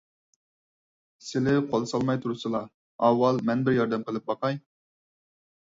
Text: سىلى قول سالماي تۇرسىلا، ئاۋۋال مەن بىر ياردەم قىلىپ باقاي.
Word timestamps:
سىلى 1.25 1.53
قول 1.73 1.85
سالماي 1.91 2.19
تۇرسىلا، 2.25 2.63
ئاۋۋال 3.05 3.45
مەن 3.53 3.63
بىر 3.71 3.79
ياردەم 3.79 4.09
قىلىپ 4.11 4.29
باقاي. 4.35 4.61